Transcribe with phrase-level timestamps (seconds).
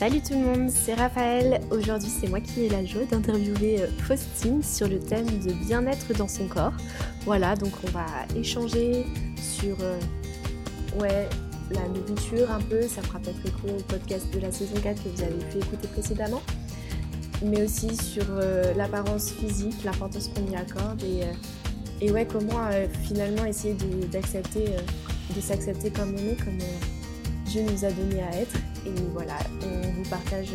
[0.00, 1.60] Salut tout le monde, c'est Raphaël.
[1.70, 6.14] Aujourd'hui, c'est moi qui ai la joie d'interviewer euh, Faustine sur le thème de bien-être
[6.14, 6.72] dans son corps.
[7.26, 9.04] Voilà, donc on va échanger
[9.36, 10.00] sur euh,
[10.98, 11.28] ouais,
[11.70, 12.80] la nourriture un peu.
[12.88, 15.88] Ça fera peut-être écho au podcast de la saison 4 que vous avez pu écouter
[15.88, 16.40] précédemment.
[17.44, 21.26] Mais aussi sur euh, l'apparence physique, l'importance qu'on y accorde et,
[22.00, 22.70] et ouais, comment
[23.02, 23.76] finalement essayer
[24.10, 24.64] d'accepter,
[25.36, 26.58] de, s'accepter comme on est, comme
[27.44, 28.56] Dieu nous a donné à être.
[28.86, 30.52] Et voilà, on vous partage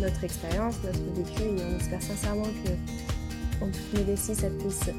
[0.00, 4.90] notre expérience, notre vécu et on espère sincèrement que, en toute modestie, ça puisse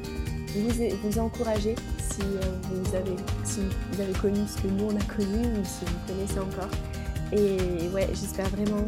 [0.54, 0.70] vous,
[1.02, 3.60] vous encourager si euh, vous, avez, si
[3.92, 6.70] vous avez connu ce que nous on a connu ou si vous connaissez encore.
[7.32, 8.84] Et ouais, j'espère vraiment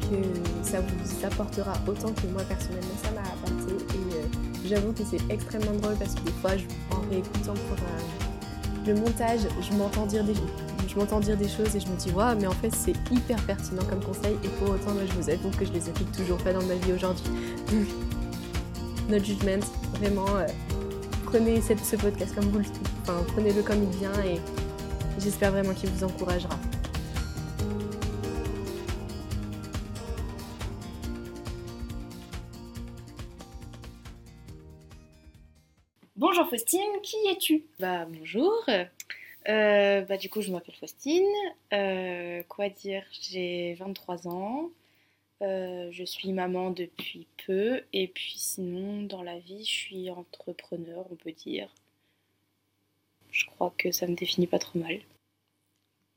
[0.00, 3.74] que ça vous apportera autant que moi personnellement ça m'a apporté.
[3.94, 6.52] Et euh, j'avoue que c'est extrêmement drôle parce que des fois,
[6.90, 10.34] en réécoutant pour euh, le montage, je m'entends dire des,
[10.88, 13.40] je m'entends dire des choses et je me dis waouh mais en fait c'est hyper
[13.46, 16.38] pertinent comme conseil et pour autant moi je vous avoue que je les applique toujours
[16.38, 17.24] pas dans ma vie aujourd'hui.
[19.08, 19.64] Notre judgment,
[19.98, 20.46] vraiment euh,
[21.24, 22.64] prenez cette, ce podcast comme vous le
[23.02, 24.40] enfin prenez-le comme il vient et
[25.18, 26.56] j'espère vraiment qu'il vous encouragera.
[36.16, 37.64] Bonjour Faustine, qui es-tu?
[37.80, 38.64] Bah bonjour,
[39.48, 41.24] euh, bah, du coup, je m'appelle Faustine.
[41.72, 44.70] Euh, quoi dire J'ai 23 ans.
[45.42, 47.82] Euh, je suis maman depuis peu.
[47.92, 51.68] Et puis sinon, dans la vie, je suis entrepreneur, on peut dire.
[53.30, 55.00] Je crois que ça me définit pas trop mal.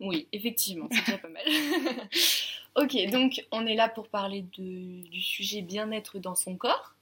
[0.02, 1.44] Oui, effectivement, c'est déjà pas mal.
[2.76, 6.94] ok, donc on est là pour parler de, du sujet bien-être dans son corps.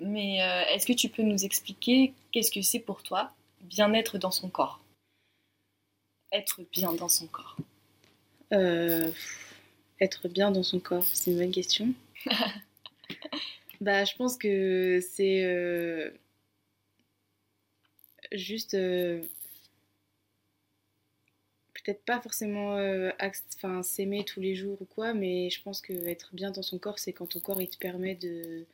[0.00, 0.38] Mais
[0.72, 4.80] est-ce que tu peux nous expliquer qu'est-ce que c'est pour toi, bien-être dans son corps?
[6.32, 7.56] Être bien dans son corps
[8.52, 9.10] euh,
[10.00, 11.92] Être bien dans son corps, c'est une bonne question.
[13.80, 16.10] bah, je pense que c'est euh,
[18.32, 19.22] juste euh,
[21.74, 22.76] peut-être pas forcément
[23.20, 26.78] enfin s'aimer tous les jours ou quoi, mais je pense que être bien dans son
[26.78, 28.66] corps, c'est quand ton corps il te permet de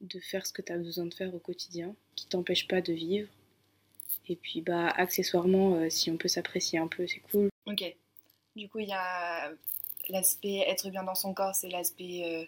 [0.00, 2.92] de faire ce que tu as besoin de faire au quotidien, qui t'empêche pas de
[2.92, 3.28] vivre
[4.28, 7.48] et puis, bah, accessoirement, euh, si on peut s'apprécier un peu, c'est cool.
[7.66, 7.96] Ok.
[8.56, 9.50] Du coup, il y a
[10.08, 12.44] l'aspect être bien dans son corps, c'est l'aspect euh,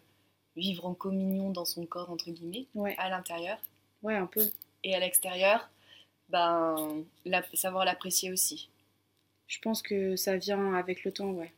[0.56, 2.94] vivre en communion dans son corps, entre guillemets, ouais.
[2.98, 3.58] à l'intérieur.
[4.02, 4.44] Ouais, un peu.
[4.84, 5.70] Et à l'extérieur,
[6.28, 7.04] ben,
[7.54, 8.68] savoir l'apprécier aussi.
[9.46, 11.52] Je pense que ça vient avec le temps, ouais.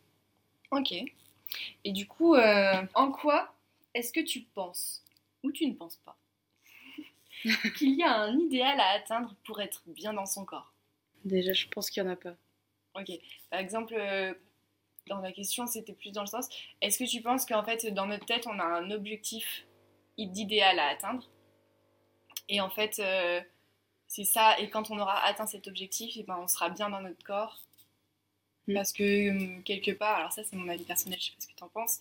[0.71, 0.93] Ok.
[1.85, 3.55] Et du coup, euh, en quoi
[3.95, 5.05] est-ce que tu penses
[5.43, 6.17] ou tu ne penses pas
[7.77, 10.73] qu'il y a un idéal à atteindre pour être bien dans son corps
[11.25, 12.35] Déjà, je pense qu'il n'y en a pas.
[12.95, 13.11] Ok.
[13.51, 14.35] Par exemple, euh,
[15.09, 16.49] dans la question, c'était plus dans le sens
[16.81, 19.67] est-ce que tu penses qu'en fait, dans notre tête, on a un objectif
[20.19, 21.29] d'idéal à atteindre?
[22.49, 23.41] Et en fait, euh,
[24.07, 24.59] c'est ça.
[24.61, 27.25] Et quand on aura atteint cet objectif, et eh ben, on sera bien dans notre
[27.25, 27.59] corps.
[28.69, 28.75] Mm.
[28.75, 31.49] Parce que hum, quelque part, alors ça, c'est mon avis personnel, je sais pas ce
[31.49, 32.01] que tu en penses.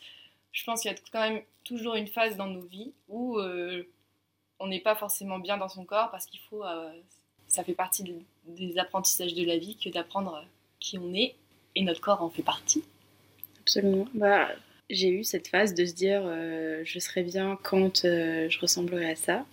[0.51, 3.87] Je pense qu'il y a quand même toujours une phase dans nos vies où euh,
[4.59, 6.63] on n'est pas forcément bien dans son corps parce qu'il faut.
[6.63, 6.91] Euh,
[7.47, 8.03] ça fait partie
[8.47, 10.43] des apprentissages de la vie que d'apprendre
[10.79, 11.35] qui on est
[11.75, 12.83] et notre corps en fait partie.
[13.61, 14.07] Absolument.
[14.13, 14.49] Bah,
[14.89, 19.11] j'ai eu cette phase de se dire euh, je serais bien quand euh, je ressemblerai
[19.11, 19.45] à ça.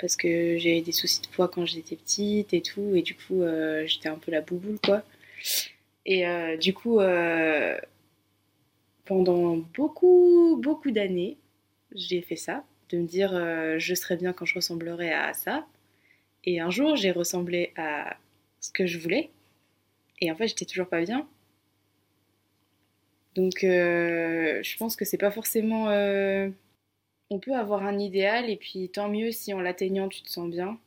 [0.00, 3.16] Parce que j'ai eu des soucis de poids quand j'étais petite et tout, et du
[3.16, 3.42] coup
[3.84, 5.02] j'étais un peu la bouboule quoi.
[6.06, 6.24] Et
[6.58, 7.00] du coup,
[9.04, 11.36] pendant beaucoup, beaucoup d'années,
[11.96, 15.66] j'ai fait ça de me dire euh, je serais bien quand je ressemblerais à ça.
[16.44, 18.16] Et un jour, j'ai ressemblé à
[18.60, 19.30] ce que je voulais.
[20.20, 21.26] Et en fait, j'étais toujours pas bien.
[23.34, 25.90] Donc, euh, je pense que c'est pas forcément.
[25.90, 26.48] Euh,
[27.30, 30.48] on peut avoir un idéal, et puis tant mieux si en l'atteignant, tu te sens
[30.50, 30.78] bien.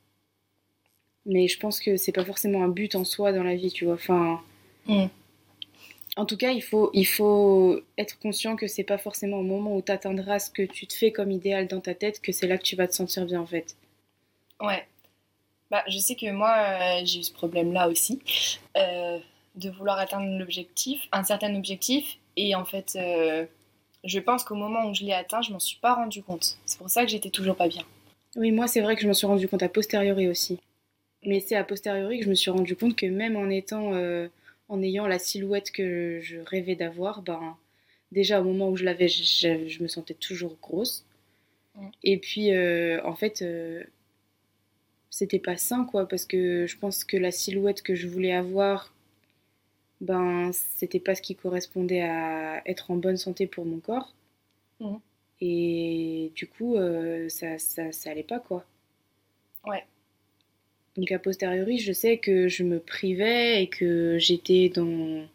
[1.25, 3.85] Mais je pense que c'est pas forcément un but en soi dans la vie, tu
[3.85, 3.93] vois.
[3.93, 4.41] Enfin.
[4.87, 5.05] Mm.
[6.17, 9.75] En tout cas, il faut, il faut être conscient que c'est pas forcément au moment
[9.75, 12.47] où tu atteindras ce que tu te fais comme idéal dans ta tête que c'est
[12.47, 13.77] là que tu vas te sentir bien en fait.
[14.59, 14.85] Ouais.
[15.69, 18.19] Bah, je sais que moi, euh, j'ai eu ce problème-là aussi,
[18.77, 19.19] euh,
[19.55, 23.45] de vouloir atteindre l'objectif, un certain objectif, et en fait, euh,
[24.03, 26.57] je pense qu'au moment où je l'ai atteint, je m'en suis pas rendu compte.
[26.65, 27.83] C'est pour ça que j'étais toujours pas bien.
[28.35, 30.59] Oui, moi, c'est vrai que je m'en suis rendu compte a posteriori aussi.
[31.23, 33.91] Mais c'est a posteriori que je me suis rendu compte que même en étant
[34.71, 37.57] en ayant la silhouette que je rêvais d'avoir, ben,
[38.12, 41.06] déjà au moment où je l'avais, je, me sentais toujours grosse.
[42.03, 43.83] Et puis, euh, en fait, euh,
[45.09, 48.94] c'était pas sain, quoi, parce que je pense que la silhouette que je voulais avoir
[50.01, 54.13] ben c'était pas ce qui correspondait à être en bonne santé pour mon corps.
[54.79, 55.00] Mhm.
[55.41, 58.65] Et du coup, euh, ça, ça, ça allait pas quoi.
[59.65, 59.85] Ouais.
[60.95, 65.27] Donc a posteriori, je sais que je me privais et que j'étais dans.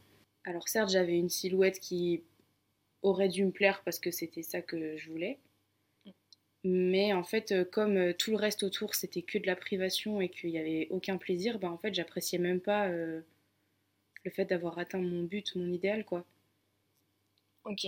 [0.44, 2.22] Alors certes, j'avais une silhouette qui
[3.02, 5.38] aurait dû me plaire parce que c'était ça que je voulais.
[6.64, 10.20] Mais en fait, euh, comme euh, tout le reste autour, c'était que de la privation
[10.20, 13.20] et qu'il n'y avait aucun plaisir, ben en fait, j'appréciais même pas euh,
[14.24, 16.24] le fait d'avoir atteint mon but, mon idéal, quoi.
[17.64, 17.86] Ok.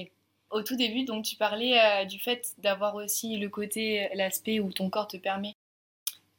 [0.50, 4.88] Au tout début, donc tu parlais du fait d'avoir aussi le côté, l'aspect où ton
[4.88, 5.54] corps te permet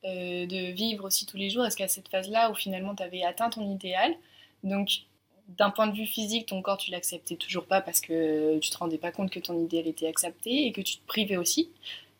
[0.05, 1.65] euh, de vivre aussi tous les jours.
[1.65, 4.15] Est-ce qu'à cette phase-là où finalement tu avais atteint ton idéal,
[4.63, 5.01] donc
[5.49, 8.77] d'un point de vue physique, ton corps tu l'acceptais toujours pas parce que tu te
[8.77, 11.69] rendais pas compte que ton idéal était accepté et que tu te privais aussi.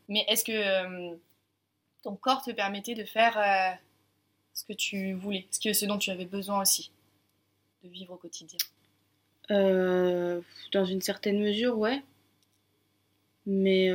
[0.09, 1.15] Mais est-ce que euh,
[2.03, 3.73] ton corps te permettait de faire euh,
[4.53, 6.91] ce que tu voulais, ce, que, dont tu avais besoin aussi
[7.83, 8.59] de vivre au quotidien?
[9.49, 12.03] Dans une certaine mesure, ouais.
[13.45, 13.89] Mais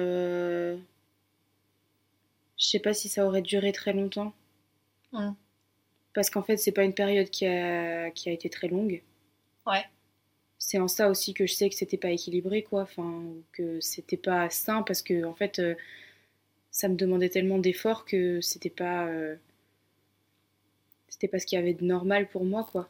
[2.65, 4.35] je sais pas si ça aurait duré très longtemps.
[6.15, 9.03] Parce qu'en fait, c'est pas une période qui a, qui a été très longue.
[9.67, 9.85] Ouais.
[10.59, 12.83] C'est en ça aussi que je sais que c'était pas équilibré, quoi.
[12.83, 13.23] Enfin,
[13.53, 15.75] que c'était pas sain parce que, en fait, euh,
[16.71, 19.07] ça me demandait tellement d'efforts que c'était pas.
[19.09, 19.37] euh,
[21.09, 22.89] c'était pas ce qu'il y avait de normal pour moi, quoi.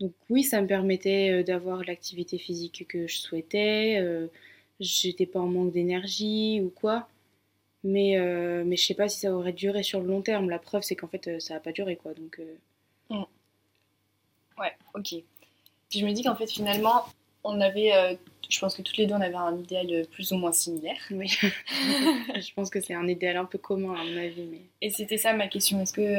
[0.00, 3.98] Donc, oui, ça me permettait euh, d'avoir l'activité physique que je souhaitais.
[4.00, 4.28] euh,
[4.80, 7.08] J'étais pas en manque d'énergie ou quoi.
[7.88, 10.50] Mais, euh, mais je sais pas si ça aurait duré sur le long terme.
[10.50, 12.14] La preuve, c'est qu'en fait, euh, ça a pas duré, quoi.
[12.14, 12.40] Donc.
[12.40, 13.16] euh,
[14.58, 15.14] Ouais, ok.
[15.90, 17.04] Puis je me dis qu'en fait, finalement,
[17.44, 18.14] on avait, euh,
[18.48, 20.96] je pense que toutes les deux, on avait un idéal plus ou moins similaire.
[21.10, 21.28] Oui,
[21.78, 25.18] je pense que c'est un idéal un peu commun à mon avis, mais Et c'était
[25.18, 25.80] ça ma question.
[25.82, 26.16] Est-ce que.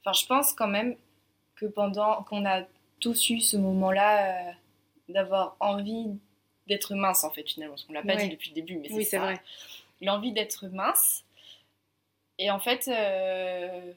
[0.00, 0.96] Enfin, je pense quand même
[1.56, 2.62] que pendant qu'on a
[3.00, 4.54] tous eu ce moment-là
[5.08, 6.06] d'avoir envie
[6.68, 7.74] d'être mince, en fait, finalement.
[7.74, 8.28] Parce qu'on l'a pas Ouais.
[8.28, 9.40] dit depuis le début, mais c'est oui, c'est vrai.
[10.00, 11.24] L'envie d'être mince.
[12.38, 13.92] Et en fait, euh,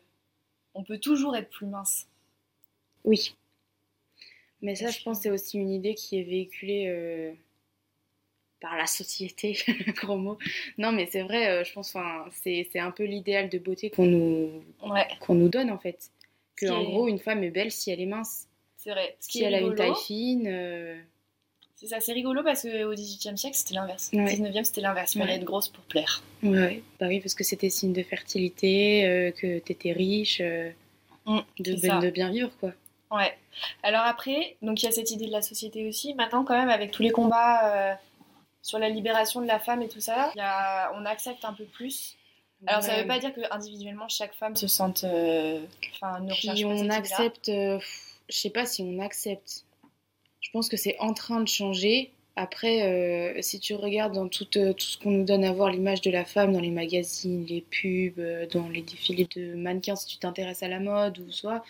[0.73, 2.07] on peut toujours être plus mince.
[3.03, 3.35] Oui.
[4.61, 7.31] Mais ça, je pense, c'est aussi une idée qui est véhiculée euh,
[8.59, 9.57] par la société,
[9.97, 10.37] gros mot.
[10.77, 13.89] Non, mais c'est vrai, euh, je pense, enfin, c'est c'est un peu l'idéal de beauté
[13.91, 16.11] qu'on nous, Ouais, qu'on nous donne, en fait.
[16.55, 18.47] Que, en est- gros, une femme est belle si elle est mince.
[18.77, 19.15] c'est vrai.
[19.19, 20.47] Ce Si elle a une taille fine.
[21.79, 24.09] C'est ça, c'est rigolo parce qu'au XVIIIe siècle, c'était l'inverse.
[24.11, 24.25] Au Ouais.
[24.25, 25.13] 19e, c'était l'inverse.
[25.13, 25.37] Il fallait Ouais.
[25.37, 26.23] être grosse pour plaire.
[26.41, 26.81] Ouais.
[26.99, 30.71] Bah oui, parce que c'était signe de fertilité, euh, que t'étais riche, euh,
[31.27, 31.99] Mm, de, ça.
[31.99, 32.71] de bien vivre, quoi.
[33.11, 33.37] Ouais.
[33.83, 36.15] Alors après, donc il y a cette idée de la société aussi.
[36.15, 37.93] Maintenant, quand même, avec tous les combats euh,
[38.63, 41.53] sur la libération de la femme et tout ça, il y a- on accepte un
[41.53, 42.15] peu plus.
[42.65, 43.01] Alors ça Ouais.
[43.01, 46.89] veut pas dire que individuellement chaque femme se sente, enfin, ne recherche Puis pas on
[46.89, 47.79] accepte, je
[48.29, 49.63] sais pas si on accepte.
[50.47, 52.09] Je pense que c'est en train de changer.
[52.37, 55.69] Après, euh, si tu regardes dans tout, euh, tout ce qu'on nous donne à voir,
[55.71, 59.97] l'image de la femme dans les magazines, les pubs, euh, dans les défilés de mannequins,
[59.97, 61.65] si tu t'intéresses à la mode ou soit,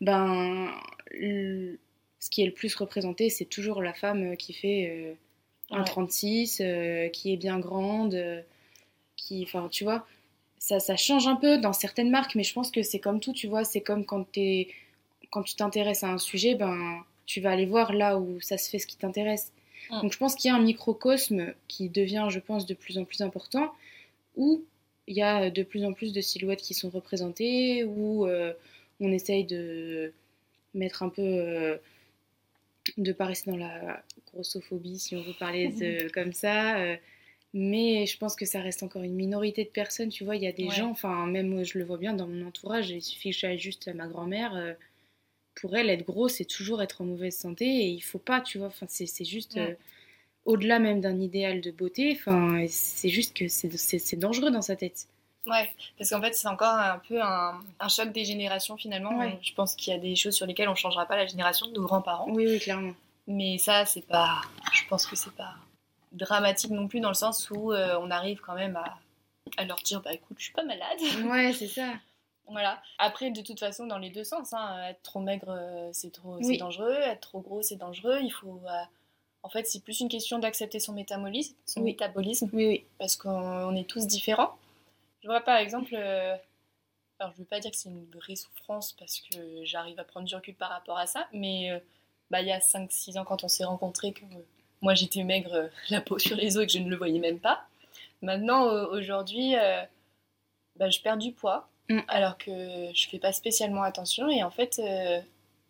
[0.00, 0.72] ben,
[1.12, 1.78] le-
[2.18, 5.16] ce qui est le plus représenté, c'est toujours la femme qui fait
[5.70, 5.78] Ouais.
[5.78, 8.44] 1,36, euh, qui est bien grande,
[9.16, 10.04] qui, enfin, tu vois,
[10.58, 13.32] ça, ça change un peu dans certaines marques, mais je pense que c'est comme tout,
[13.32, 14.66] tu vois, c'est comme quand tu
[15.56, 18.86] t'intéresses à un sujet, ben, tu vas aller voir là où ça se fait ce
[18.86, 19.52] qui t'intéresse.
[19.90, 20.00] Mm.
[20.02, 23.04] Donc je pense qu'il y a un microcosme qui devient, je pense, de plus en
[23.04, 23.72] plus important,
[24.36, 24.62] où
[25.08, 28.52] il y a de plus en plus de silhouettes qui sont représentées, où euh,
[29.00, 30.12] on essaye de
[30.74, 31.22] mettre un peu...
[31.22, 31.76] euh,
[32.98, 34.02] de pas rester dans la
[34.32, 36.78] grossophobie, si on veut parler de, comme ça.
[36.78, 36.96] euh,
[37.54, 40.10] mais je pense que ça reste encore une minorité de personnes.
[40.10, 40.74] Tu vois, il y a des Ouais.
[40.74, 43.58] gens, enfin, même moi, je le vois bien dans mon entourage, il suffit que j'aille
[43.58, 44.54] juste à ma grand-mère.
[44.54, 44.74] euh,
[45.60, 48.58] pour elle, être gros, c'est toujours être en mauvaise santé et il faut pas, tu
[48.58, 48.68] vois.
[48.68, 49.54] Enfin, c'est c'est juste.
[49.56, 49.70] Ouais.
[49.72, 49.74] euh,
[50.44, 54.62] au-delà même d'un idéal de beauté, enfin, c'est juste que c'est- c'est c'est dangereux dans
[54.62, 55.08] sa tête.
[55.44, 59.18] Ouais, parce qu'en fait, c'est encore un peu un, un choc des générations finalement.
[59.18, 59.38] Ouais.
[59.42, 61.72] Je pense qu'il y a des choses sur lesquelles on changera pas la génération de
[61.72, 62.26] nos grands-parents.
[62.30, 62.92] Oui, oui, clairement.
[63.26, 64.40] Mais ça, c'est pas.
[64.72, 65.54] Je pense que c'est pas
[66.12, 68.98] dramatique non plus dans le sens où euh, on arrive quand même à,
[69.56, 70.98] à leur dire bah écoute, je suis pas malade.
[71.24, 71.92] Ouais, c'est ça.
[72.48, 72.80] Voilà.
[72.98, 76.36] Après, de toute façon, dans les deux sens, hein, être trop maigre, euh, c'est trop,
[76.36, 76.58] Oui.
[76.58, 76.92] dangereux.
[76.92, 78.18] Être trop gros, c'est dangereux.
[78.22, 78.60] Il faut.
[78.68, 78.82] euh,
[79.42, 81.92] En fait, c'est plus une question d'accepter son métabolisme, son Oui.
[81.92, 82.84] métabolisme, Oui, oui.
[82.98, 84.56] parce qu'on on est tous différents.
[85.22, 85.94] Je vois par exemple.
[85.94, 86.36] euh,
[87.18, 90.26] Alors, je veux pas dire que c'est une vraie souffrance parce que j'arrive à prendre
[90.26, 91.78] du recul par rapport à ça, mais euh,
[92.30, 94.44] bah, il y a 5-6 ans, quand on s'est rencontrés, que euh,
[94.82, 97.38] moi j'étais maigre, la peau sur les os et que je ne le voyais même
[97.40, 97.64] pas.
[98.22, 99.54] Maintenant, aujourd'hui,
[100.76, 102.00] bah, je perds du poids Mm.
[102.08, 102.50] alors que
[102.94, 105.20] je fais pas spécialement attention et en fait, euh,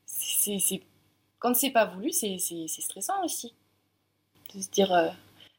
[0.06, 0.80] c'est c'est-
[1.38, 3.52] quand c'est pas voulu, c'est stressant aussi.
[4.54, 5.08] De se dire, euh,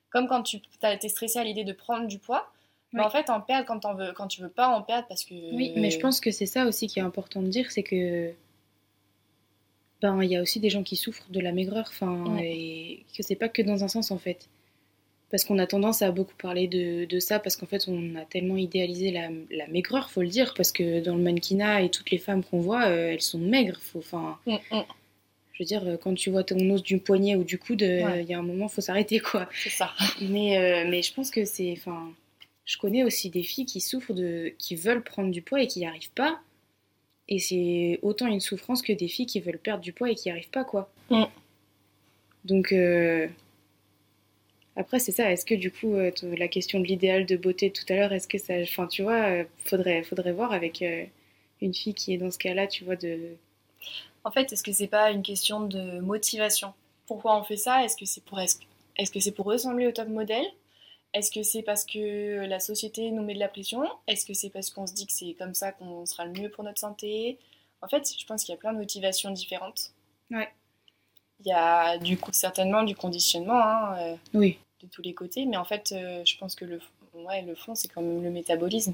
[0.10, 2.50] comme quand tu été stressé à l'idée de prendre du poids,
[2.94, 5.24] mais en fait, en perdre quand, en veux, quand tu veux pas en perdre parce
[5.24, 5.34] que.
[5.34, 8.34] Oui, mais je pense que c'est ça aussi qui est important de dire, c'est que.
[10.02, 13.24] Ben, il y a aussi des gens qui souffrent de la maigreur, enfin, et que
[13.24, 14.48] c'est pas que dans un sens en fait.
[15.30, 18.24] Parce qu'on a tendance à beaucoup parler de, de ça, parce qu'en fait, on a
[18.24, 22.12] tellement idéalisé la, la, maigreur, faut le dire, parce que dans le mannequinat et toutes
[22.12, 23.80] les femmes qu'on voit, euh, elles sont maigres.
[23.82, 24.84] Faut, enfin, mm, mm.
[25.52, 28.22] Je veux dire, euh, quand tu vois ton os du poignet ou du coude, euh,
[28.22, 29.50] il y a un moment, faut s'arrêter, quoi.
[29.54, 29.92] C'est ça.
[30.22, 31.74] Mais, mais je pense que c'est.
[31.74, 32.14] Enfin,
[32.64, 34.54] je connais aussi des filles qui souffrent de.
[34.58, 36.40] qui veulent prendre du poids et qui n'y arrivent pas.
[37.28, 40.30] Et c'est autant une souffrance que des filles qui veulent perdre du poids et qui
[40.30, 40.90] n'y arrivent pas, quoi.
[41.10, 41.26] Mm.
[42.46, 42.74] Donc.
[44.78, 45.32] Après, c'est ça.
[45.32, 48.28] Est-ce que du coup, euh, la question de l'idéal de beauté tout à l'heure, est-ce
[48.28, 48.54] que ça.
[48.62, 51.04] Enfin, tu vois, euh, faudrait, faudrait voir avec euh,
[51.62, 53.36] une fille qui est dans ce cas-là, tu vois, de.
[54.24, 56.74] En fait, est-ce que c'est pas une question de motivation?
[57.08, 57.84] Pourquoi on fait ça?
[57.84, 58.46] Est-ce que c'est pour, est
[59.00, 60.46] -ce que c'est pour ressembler au top modèle?
[61.14, 63.82] Est-ce que c'est parce que la société nous met de la pression?
[64.08, 66.50] Est-ce que c'est parce qu'on se dit que c'est comme ça qu'on sera le mieux
[66.50, 67.40] pour notre santé?
[67.82, 69.94] En fait, je pense qu'il y a plein de motivations différentes.
[70.30, 70.50] Ouais.
[71.40, 73.62] Il y a du coup certainement du conditionnement.
[73.64, 75.46] Hein, oui de tous les côtés.
[75.46, 76.80] Mais en fait, euh, je pense que le,
[77.14, 78.94] ouais, le fond, c'est quand même le métabolisme.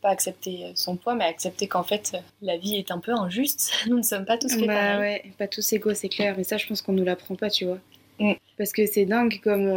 [0.00, 3.12] Pas accepter euh, son poids, mais accepter qu'en fait, euh, la vie est un peu
[3.12, 3.72] injuste.
[3.86, 6.34] Nous ne sommes pas tous faits bah, ouais, pas tous égaux, c'est clair.
[6.36, 7.78] Mais ça, je pense qu'on nous l'apprend pas, tu vois.
[8.18, 8.34] Mm.
[8.56, 9.70] Parce que c'est dingue, comme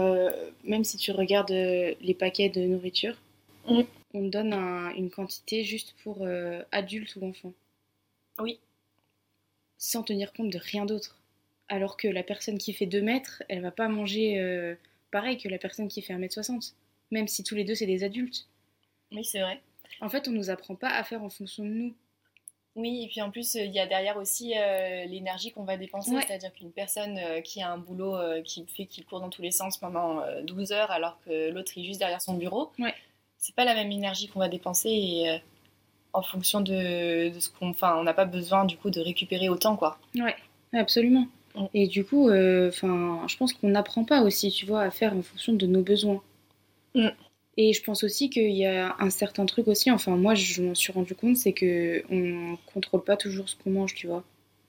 [0.64, 3.16] même si tu regardes les paquets de nourriture,
[3.68, 3.82] mm.
[4.14, 4.54] on donne
[4.96, 6.26] une quantité juste pour
[6.72, 7.54] adultes ou enfants.
[8.40, 8.60] Oui.
[9.78, 11.18] Sans tenir compte de rien d'autre.
[11.70, 14.76] Alors que la personne qui fait 2 mètres, elle va pas manger
[15.14, 16.74] pareil que la personne qui fait 1m60,
[17.12, 18.48] même si tous les deux c'est des adultes.
[19.12, 19.62] Oui, c'est vrai.
[20.02, 21.94] En fait, on nous apprend pas à faire en fonction de nous.
[22.76, 26.20] Oui, et puis en plus, il y a derrière aussi euh, l'énergie qu'on va dépenser.
[26.26, 29.44] C'est-à-dire qu'une personne euh, qui a un boulot euh, qui fait qu'il court dans tous
[29.44, 32.96] les sens pendant 12 heures alors que l'autre est juste derrière son bureau, ouais.
[33.38, 35.40] c'est pas la même énergie qu'on va dépenser et
[36.14, 37.70] en fonction de, de ce qu'on.
[37.70, 40.00] Enfin, on n'a pas besoin du coup de récupérer autant, quoi.
[40.16, 40.36] Ouais,
[40.74, 41.28] absolument.
[41.74, 45.16] Et du coup, euh, enfin, je pense qu'on n'apprend pas aussi, tu vois, à faire
[45.16, 46.22] en fonction de nos besoins.
[46.96, 47.10] Mm.
[47.58, 50.74] Et je pense aussi qu'il y a un certain truc aussi, enfin moi je m'en
[50.74, 54.24] suis rendu compte, c'est que on contrôle pas toujours ce qu'on mange, tu vois.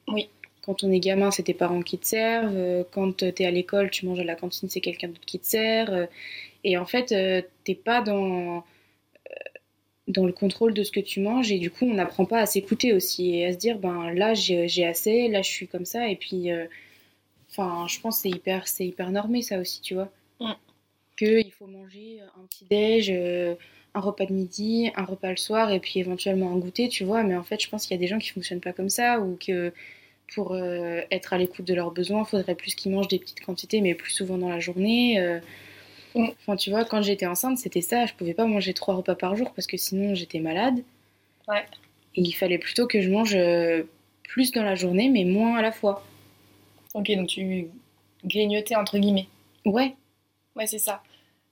[0.08, 0.28] Oui.
[0.60, 2.54] Quand on est gamin, c'est tes parents qui te servent.
[2.54, 5.38] Euh, quand tu es à l'école, tu manges à la cantine, c'est quelqu'un d'autre qui
[5.38, 5.92] te sert.
[5.92, 6.06] Euh,
[6.62, 7.14] et en fait,
[7.64, 8.64] t'es pas dans
[10.08, 12.46] dans le contrôle de ce que tu manges et du coup on n'apprend pas à
[12.46, 16.08] s'écouter aussi et à se dire ben là j'ai assez là je suis comme ça
[16.08, 16.66] et puis euh,
[17.50, 20.52] enfin je pense c'est hyper c'est hyper normé ça aussi tu vois mm.
[21.16, 23.54] que il faut manger un petit déj euh,
[23.94, 27.22] un repas de midi un repas le soir et puis éventuellement un goûter tu vois
[27.22, 29.20] mais en fait je pense qu'il y a des gens qui fonctionnent pas comme ça
[29.20, 29.72] ou que
[30.34, 33.80] pour euh, être à l'écoute de leurs besoins faudrait plus qu'ils mangent des petites quantités
[33.80, 35.40] mais plus souvent dans la journée
[36.14, 38.06] Enfin, tu vois, quand j'étais enceinte, c'était ça.
[38.06, 40.82] Je pouvais pas manger trois repas par jour parce que sinon j'étais malade.
[41.48, 41.64] Ouais.
[42.14, 43.82] Et il fallait plutôt que je mange euh,
[44.22, 46.04] plus dans la journée, mais moins à la fois.
[46.94, 47.68] Ok, donc tu
[48.24, 49.28] grignotais entre guillemets.
[49.64, 49.94] Ouais.
[50.54, 51.02] Ouais, c'est ça.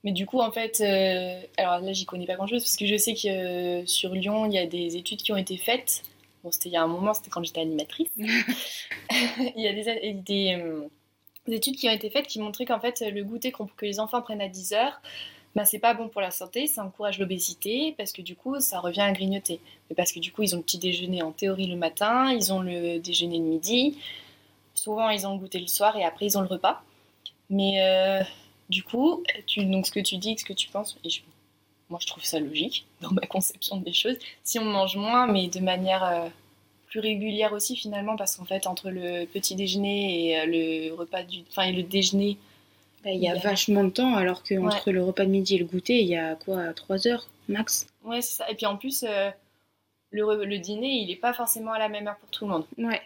[0.03, 2.85] Mais du coup, en fait, euh, alors là, j'y connais pas grand chose parce que
[2.85, 3.27] je sais que
[3.81, 6.03] euh, sur Lyon, il y a des études qui ont été faites.
[6.43, 8.09] Bon, c'était il y a un moment, c'était quand j'étais animatrice.
[8.17, 10.61] il y a des, des,
[11.47, 14.21] des études qui ont été faites qui montraient qu'en fait, le goûter que les enfants
[14.21, 15.01] prennent à 10 heures,
[15.55, 18.79] bah, c'est pas bon pour la santé, ça encourage l'obésité, parce que du coup, ça
[18.79, 19.59] revient à grignoter.
[19.89, 22.51] Mais parce que du coup, ils ont le petit déjeuner en théorie le matin, ils
[22.51, 23.97] ont le déjeuner le midi,
[24.73, 26.81] souvent ils ont le goûter le soir et après ils ont le repas.
[27.49, 28.23] Mais euh,
[28.69, 29.23] du coup,
[29.57, 30.97] donc ce que tu dis, ce que tu penses,
[31.89, 34.17] moi je trouve ça logique dans ma conception des choses.
[34.43, 36.29] Si on mange moins, mais de manière euh,
[36.99, 41.39] régulière aussi finalement parce qu'en fait entre le petit déjeuner et euh, le repas du
[41.49, 42.37] enfin et le déjeuner
[43.03, 45.59] bah, il y a vachement de temps alors que entre le repas de midi et
[45.59, 47.87] le goûter il y a quoi 3 heures max?
[48.03, 48.49] Ouais c'est ça.
[48.49, 49.29] Et puis en plus euh,
[50.11, 52.65] le, le, dîner il est pas forcément à la même heure pour tout le monde.
[52.77, 53.01] Ouais.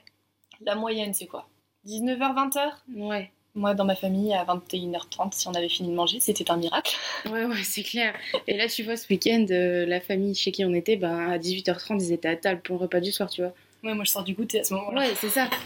[0.62, 1.48] La moyenne c'est quoi?
[1.86, 3.32] 19h 20h ouais.
[3.56, 6.96] Moi, dans ma famille, à 21h30, si on avait fini de manger, c'était un miracle.
[7.26, 8.14] Ouais, ouais, c'est clair.
[8.46, 11.40] Et là, tu vois, ce week-end, euh, la famille chez qui on était, ben, à
[11.40, 13.54] 18h30, ils étaient à table pour le repas du soir, tu vois.
[13.84, 15.02] Ouais, moi je sors du goûter à ce moment-là.
[15.02, 15.50] Ouais, c'est ça.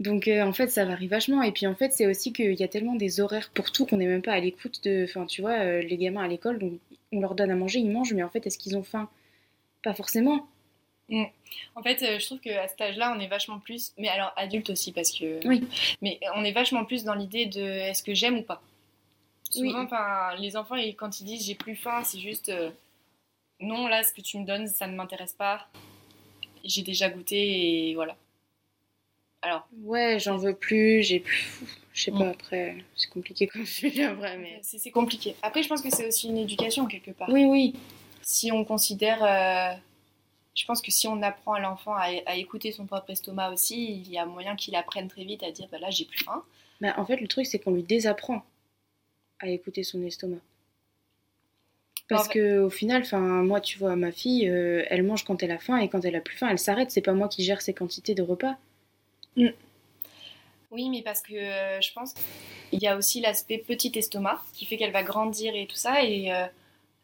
[0.00, 1.42] Donc euh, en fait, ça varie vachement.
[1.42, 3.98] Et puis en fait, c'est aussi qu'il y a tellement des horaires pour tout qu'on
[3.98, 5.04] n'est même pas à l'écoute de.
[5.08, 6.72] Enfin, tu vois, euh, les gamins à l'école, donc
[7.12, 9.08] on leur donne à manger, ils mangent, mais en fait, est-ce qu'ils ont faim?
[9.82, 10.48] Pas forcément.
[11.08, 11.24] Mm.
[11.76, 13.92] En fait, euh, je trouve qu'à cet âge-là, on est vachement plus.
[13.96, 15.46] Mais alors, adulte aussi, parce que.
[15.46, 15.64] Oui.
[16.00, 18.60] Mais on est vachement plus dans l'idée de est-ce que j'aime ou pas?
[19.50, 20.40] Souvent, oui.
[20.40, 22.50] les enfants, quand ils disent j'ai plus faim, c'est juste
[23.60, 25.68] non, là, ce que tu me donnes, ça ne m'intéresse pas
[26.64, 28.16] j'ai déjà goûté et voilà.
[29.42, 31.60] Alors, Ouais, j'en veux plus, j'ai plus.
[31.92, 32.18] Je sais Mm.
[32.18, 34.58] pas, après, c'est compliqué comme sujet après, mais.
[34.62, 35.34] c'est c'est compliqué.
[35.42, 37.28] Après, je pense que c'est aussi une éducation quelque part.
[37.28, 37.74] Oui, oui.
[38.22, 39.22] Si on considère.
[39.24, 39.74] euh,
[40.54, 43.94] je pense que si on apprend à l'enfant à, à écouter son propre estomac aussi,
[43.96, 46.44] il y a moyen qu'il apprenne très vite à dire bah là, j'ai plus faim.
[46.80, 48.44] Bah, en fait, le truc, c'est qu'on lui désapprend
[49.40, 50.38] à écouter son estomac.
[52.08, 55.42] Parce fait- que au final, enfin, moi, tu vois, ma fille, euh, elle mange quand
[55.42, 56.90] elle a faim et quand elle a plus faim, elle s'arrête.
[56.90, 58.56] C'est pas moi qui gère ses quantités de repas.
[60.70, 62.14] Oui, mais parce que euh, je pense
[62.70, 66.02] qu'il y a aussi l'aspect petit estomac qui fait qu'elle va grandir et tout ça.
[66.04, 66.46] Et euh,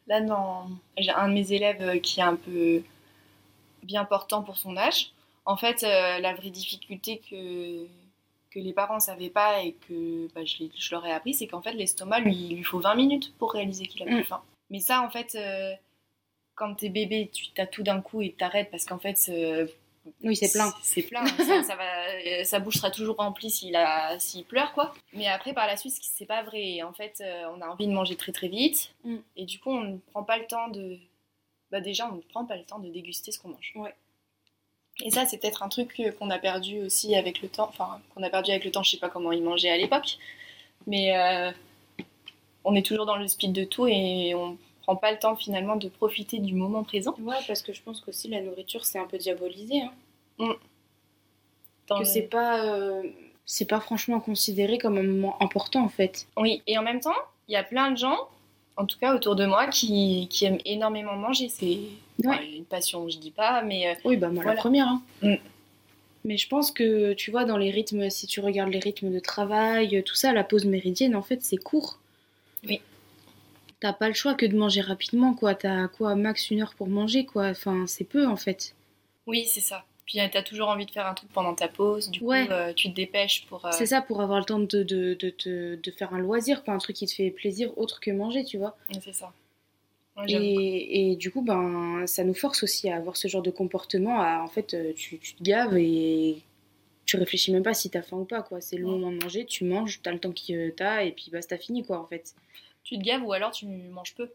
[0.07, 0.69] là, dans...
[0.97, 2.83] j'ai un de mes élèves qui est un peu
[3.83, 5.11] bien portant pour son âge.
[5.45, 7.85] En fait, la vraie difficulté que,
[8.51, 11.47] que les parents ne savaient pas et que bah, je, je leur ai appris, c'est
[11.47, 14.23] qu'en fait, l'estomac, lui, il lui faut 20 minutes pour réaliser qu'il a plus Mm.
[14.23, 14.41] faim.
[14.69, 15.73] Mais ça, en fait, euh,
[16.55, 19.65] quand t'es bébé, tu t'as tout d'un coup et t'arrêtes parce qu'en fait, euh,
[20.23, 20.71] Oui, c'est plein.
[20.83, 21.25] c'est plein.
[21.37, 24.93] ça, ça va, euh, sa bouche sera toujours remplie s'il a, s'il pleure, quoi.
[25.13, 26.83] Mais après, par la suite, c'est pas vrai.
[26.83, 28.93] En fait, euh, on a envie de manger très très vite.
[29.03, 29.17] Mm.
[29.37, 30.97] Et du coup, on ne prend pas le temps de.
[31.71, 33.71] Bah, déjà, on ne prend pas le temps de déguster ce qu'on mange.
[33.75, 33.95] Ouais.
[35.05, 37.69] Et ça, c'est peut-être un truc qu'on a perdu aussi avec le temps.
[37.69, 38.83] Enfin, qu'on a perdu avec le temps.
[38.83, 40.17] Je sais pas comment ils mangeaient à l'époque.
[40.87, 41.51] Mais euh,
[42.65, 45.75] on est toujours dans le speed de tout et on prend pas le temps finalement
[45.75, 47.15] de profiter du moment présent.
[47.21, 49.81] Ouais, parce que je pense qu'aussi la nourriture, c'est un peu diabolisé.
[50.39, 50.55] Hein.
[51.87, 52.65] Dans Que le- c'est pas.
[52.65, 53.03] euh,
[53.45, 56.27] C'est pas franchement considéré comme un moment important en fait.
[56.37, 57.15] Oui, et en même temps,
[57.47, 58.15] il y a plein de gens,
[58.77, 61.49] en tout cas autour de moi, qui, qui aiment énormément manger.
[61.49, 61.65] C'est
[62.23, 62.35] Ouais.
[62.35, 64.55] enfin, une passion, je dis pas, mais euh, Oui, bah moi Voilà.
[64.55, 64.87] la première.
[64.87, 65.01] Hein.
[65.23, 65.35] Mm.
[66.25, 69.19] Mais je pense que, tu vois, dans les rythmes, si tu regardes les rythmes de
[69.19, 71.97] travail, tout ça, la pause méridienne, en fait, c'est court.
[72.67, 72.81] Oui.
[73.79, 75.55] T'as pas le choix que de manger rapidement, quoi.
[75.55, 77.47] T'as quoi, max une heure pour manger, quoi.
[77.47, 78.75] Enfin, c'est peu, en fait.
[79.27, 79.85] oui, c'est ça.
[80.05, 82.47] Puis euh, t'as toujours envie de faire un truc pendant ta pause, du coup, Ouais.
[82.49, 83.63] euh, tu te dépêches pour.
[83.65, 86.73] euh, C'est ça, pour avoir le temps de, de, de, de- faire un loisir, quoi.
[86.73, 88.75] Un truc qui te fait plaisir autre que manger, tu vois.
[89.03, 89.31] C'est ça.
[90.17, 90.25] Ouais.
[90.31, 94.19] Et, et du coup, ben, ça nous force aussi à avoir ce genre de comportement.
[94.19, 96.41] À, en fait, tu, tu te gaves et
[97.09, 98.61] tu réfléchis même pas si t'as faim ou pas, quoi.
[98.61, 98.91] C'est le Ouais.
[98.91, 101.83] moment de manger, tu manges, t'as le temps que t'as, et puis bah, t'as fini,
[101.85, 102.35] quoi, en fait.
[102.83, 104.29] Tu te gaves ou alors tu manges peu.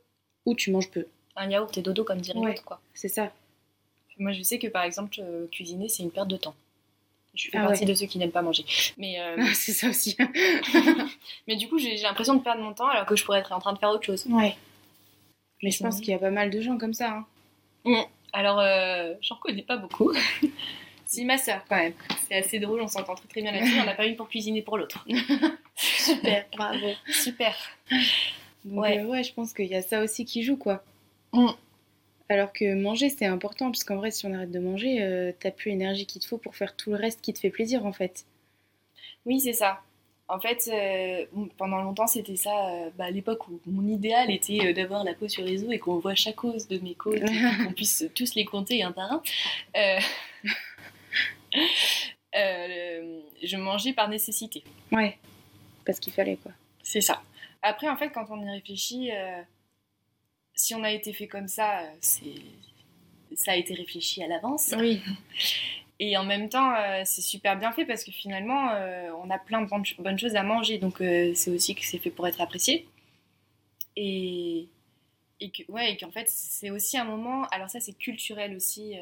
[0.47, 1.07] Ou tu manges peu.
[1.37, 2.51] Un yaourt et dodo, comme dirait Ouais.
[2.51, 2.81] l'autre, quoi.
[2.93, 3.33] C'est ça.
[4.19, 6.55] Moi, je sais que par exemple, euh, cuisiner, c'est une perte de temps.
[7.35, 7.87] Je fais Ah partie ouais.
[7.87, 8.65] de ceux qui n'aiment pas manger.
[8.97, 10.17] Mais, euh, c'est ça aussi.
[11.49, 13.59] mais du coup, j'ai l'impression de perdre mon temps alors que je pourrais être en
[13.61, 14.25] train de faire autre chose.
[14.29, 14.57] ouais.
[15.63, 17.25] Mais je pense qu'il y a pas mal de gens comme ça.
[17.87, 18.05] hein.
[18.33, 20.13] Alors, euh, j'en connais pas beaucoup.
[21.15, 21.93] si, ma soeur, quand même.
[22.29, 23.79] C'est assez drôle, on s'entend très très bien là-dessus.
[23.81, 25.07] On n'a pas une pour cuisiner pour l'autre.
[25.77, 26.87] Super, bravo.
[27.09, 27.55] Super.
[28.65, 28.99] Donc, Ouais.
[28.99, 29.05] ouais.
[29.05, 30.83] ouais, je pense qu'il y a ça aussi qui joue, quoi.
[31.33, 31.49] Mm.
[32.31, 35.51] Alors que manger, c'est important, parce qu'en vrai, si on arrête de manger, euh, t'as
[35.51, 37.93] plus l'énergie qu'il te faut pour faire tout le reste qui te fait plaisir, en
[37.93, 38.25] fait.
[39.27, 39.81] Oui, c'est ça.
[40.27, 41.27] En fait, euh,
[41.59, 42.69] pendant longtemps, c'était ça.
[42.71, 45.71] euh, bah, à l'époque où mon idéal était euh, d'avoir la peau sur les os
[45.71, 47.21] et qu'on voit chaque os de mes côtes,
[47.67, 49.23] qu'on puisse tous les compter un par un.
[52.37, 54.65] Euh, je mangeais par nécessité.
[54.91, 55.17] Ouais.
[55.87, 56.51] Parce qu'il fallait, quoi.
[56.83, 57.23] C'est ça.
[57.63, 59.41] Après, en fait, quand on y réfléchit, euh,
[60.53, 62.43] si on a été fait comme ça, euh, c'est
[63.37, 64.75] ça a été réfléchi à l'avance.
[64.77, 65.01] Oui.
[66.01, 69.39] Et en même temps, euh, c'est super bien fait parce que finalement, euh, on a
[69.39, 69.69] plein de
[70.03, 70.79] bonnes, choses à manger.
[70.79, 72.89] Donc, euh, c'est aussi que c'est fait pour être apprécié.
[73.95, 74.67] Et,
[75.39, 77.45] et que, ouais, et qu'en fait, c'est aussi un moment.
[77.53, 78.97] Alors, ça, c'est culturel aussi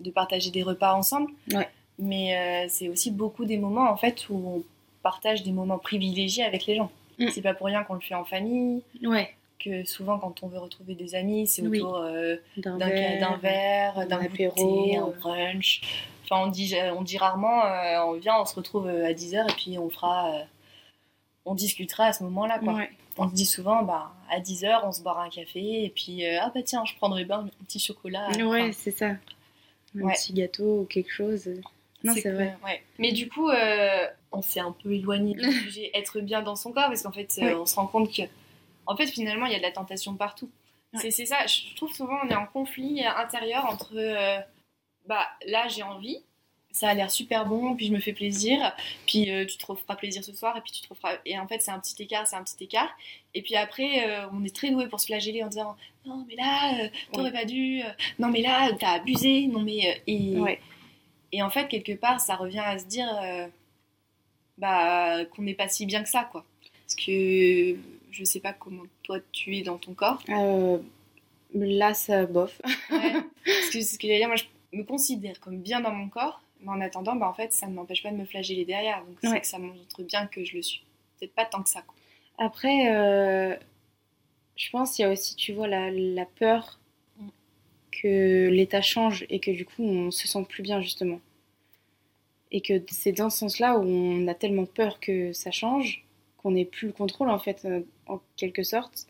[0.00, 1.30] de partager des repas ensemble.
[1.52, 1.68] Ouais.
[1.98, 4.62] Mais euh, c'est aussi beaucoup des moments, en fait, où on
[5.02, 6.90] partage des moments privilégiés avec les gens.
[7.18, 7.28] Mm.
[7.32, 8.82] C'est pas pour rien qu'on le fait en famille.
[9.02, 9.30] Ouais.
[9.58, 11.80] Que souvent, quand on veut retrouver des amis, c'est Oui.
[11.80, 12.76] autour euh, D'un
[13.38, 14.06] verre.
[14.06, 15.80] d'un apéro, un brunch.
[16.24, 19.54] Enfin, on dit, on dit rarement, euh, on vient, on se retrouve à 10h et
[19.56, 20.30] puis on fera.
[21.46, 22.74] on discutera à ce moment-là, quoi.
[22.74, 22.90] Ouais.
[23.18, 26.50] On se dit souvent, bah, à 10h, on se boira un café et puis, ah
[26.54, 28.28] bah tiens, je prendrai bien un petit chocolat.
[28.36, 29.12] Ouais, Enfin, c'est ça.
[29.96, 30.14] Un Ouais.
[30.14, 31.48] petit gâteau ou quelque chose.
[32.04, 32.56] Non, c'est vrai.
[32.64, 32.82] ouais.
[32.98, 36.72] Mais du coup, euh, on s'est un peu éloigné du sujet être bien dans son
[36.72, 38.22] corps parce qu'en fait, euh, on se rend compte que,
[38.86, 40.50] en fait, finalement, il y a de la tentation partout.
[40.92, 41.00] Ouais.
[41.00, 41.46] C'est c'est ça.
[41.46, 44.38] Je trouve souvent on est en conflit intérieur entre, euh,
[45.06, 46.22] bah là j'ai envie,
[46.76, 48.72] ça a l'air super bon, puis je me fais plaisir,
[49.06, 51.14] puis euh, tu te referas plaisir ce soir, et puis tu te referas.
[51.24, 52.90] Et en fait, c'est un petit écart, c'est un petit écart.
[53.34, 56.36] Et puis après, euh, on est très doué pour se flageller en disant non mais
[56.36, 57.82] là, euh, t'aurais pas dû,
[58.18, 60.60] non mais là, t'as abusé, non mais et Ouais.
[61.32, 63.08] et en fait, quelque part, ça revient à se dire
[64.58, 66.44] bah, qu'on n'est pas si bien que ça, quoi.
[66.84, 67.76] Parce que
[68.10, 70.22] je sais pas comment toi tu es dans ton corps.
[71.54, 72.60] Là, ça bof.
[72.90, 73.12] Ouais.
[73.44, 74.44] Parce que c'est ce que j'allais dire, moi je
[74.76, 77.74] me considère comme bien dans mon corps, Mais en attendant, bah, en fait, ça ne
[77.74, 79.04] m'empêche pas de me flageller derrière.
[79.04, 79.40] Donc Ouais.
[79.40, 80.84] que ça montre bien que je le suis.
[81.18, 81.82] Peut-être pas tant que ça.
[81.82, 81.94] Quoi.
[82.38, 83.56] Après, euh,
[84.56, 86.78] je pense qu'il y a aussi, tu vois, la, la peur
[87.18, 87.28] Mm.
[87.92, 91.20] que l'état change et que du coup, on se sente plus bien, justement.
[92.52, 96.04] Et que c'est dans ce sens-là où on a tellement peur que ça change
[96.38, 99.06] qu'on n'ait plus le contrôle, en fait, euh, en quelque sorte,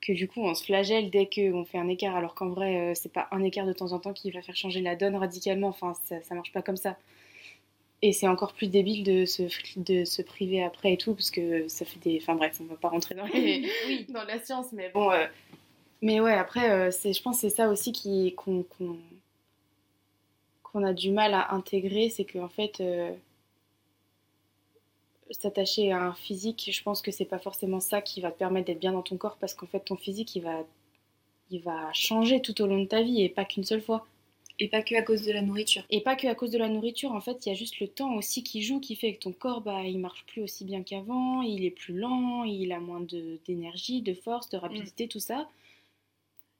[0.00, 2.92] que du coup, on se flagelle dès qu'on fait un écart, alors qu'en vrai, euh,
[2.94, 5.68] c'est pas un écart de temps en temps qui va faire changer la donne radicalement.
[5.68, 6.96] Enfin, ça, ça marche pas comme ça.
[8.02, 9.42] Et c'est encore plus débile de se,
[9.78, 12.18] de se priver après et tout, parce que ça fait des.
[12.22, 14.06] Enfin bref, on va pas rentrer dans, les- Oui.
[14.08, 15.10] dans la science, mais bon.
[15.12, 15.26] euh,
[16.00, 18.96] Mais ouais, après, euh, c'est, je pense que c'est ça aussi qui, qu'on, qu'on,
[20.62, 23.12] qu'on a du mal à intégrer, c'est qu'en fait, euh,
[25.30, 28.66] s'attacher à un physique, je pense que c'est pas forcément ça qui va te permettre
[28.66, 30.64] d'être bien dans ton corps, parce qu'en fait, ton physique, il va,
[31.50, 34.06] il va changer tout au long de ta vie, et pas qu'une seule fois.
[34.62, 35.84] Et pas que à cause de la nourriture.
[35.88, 37.88] Et pas que à cause de la nourriture, en fait, il y a juste le
[37.88, 40.82] temps aussi qui joue, qui fait que ton corps, bah, il marche plus aussi bien
[40.82, 45.18] qu'avant, il est plus lent, il a moins de- d'énergie, de, force, de rapidité, tout
[45.20, 45.48] ça.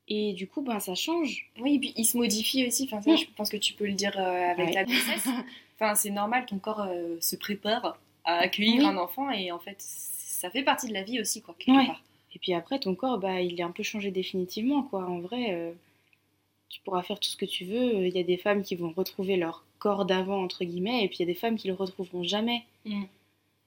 [0.09, 1.51] Et du coup, ben, ça change.
[1.61, 2.85] Oui, et puis il se modifie aussi.
[2.85, 3.17] Enfin, ça, Mm.
[3.19, 4.73] je pense que tu peux le dire euh, avec Ouais.
[4.73, 5.29] la grossesse.
[5.75, 8.87] Enfin, c'est normal, ton corps euh, se prépare à accueillir Oui.
[8.87, 11.87] un enfant et en fait, ça fait partie de la vie aussi, quoi, quelque Ouais.
[11.87, 12.03] part.
[12.35, 15.05] Et puis après, ton corps, bah, il est un peu changé définitivement, quoi.
[15.05, 15.73] En vrai, euh,
[16.69, 18.07] tu pourras faire tout ce que tu veux.
[18.07, 21.17] Il y a des femmes qui vont retrouver leur corps d'avant, entre guillemets, et puis
[21.19, 22.63] il y a des femmes qui le retrouveront jamais.
[22.85, 23.05] Mm.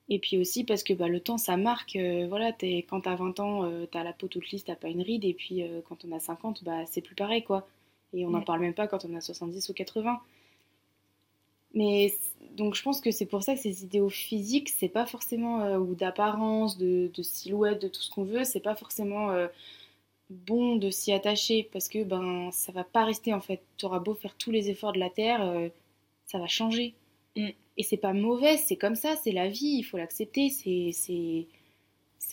[0.10, 1.96] Et puis aussi parce que bah, le temps, ça marque.
[1.96, 4.90] euh, voilà, t'es, quand t'as 20 ans, euh, t'as la peau toute lisse, t'as pas
[4.90, 5.26] une ride.
[5.26, 7.68] Et puis euh, quand on a 50, bah, c'est plus pareil, quoi.
[8.14, 10.20] Et on n'en parle même pas quand on a 70 ou 80.
[11.74, 12.14] Mais
[12.56, 15.78] donc je pense que c'est pour ça que ces idéaux physiques, c'est pas forcément, euh,
[15.78, 19.48] ou d'apparence, de, de silhouette, de tout ce qu'on veut, c'est pas forcément euh,
[20.30, 23.62] bon de s'y attacher parce que ben ça va pas rester en fait.
[23.78, 25.70] Tu auras beau faire tous les efforts de la terre, euh,
[26.26, 26.94] ça va changer.
[27.36, 27.50] Mm.
[27.78, 31.48] Et c'est pas mauvais, c'est comme ça, c'est la vie, il faut l'accepter, c'est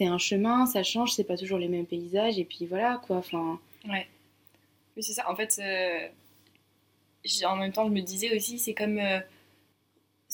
[0.04, 3.16] un chemin, ça change, c'est pas toujours les mêmes paysages et puis voilà quoi.
[3.16, 3.58] Enfin,
[4.96, 5.30] Oui, c'est ça.
[5.30, 5.58] En fait,
[7.44, 9.00] en même temps, je me disais aussi, c'est comme.